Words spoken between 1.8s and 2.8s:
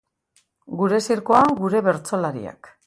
bertsolariak.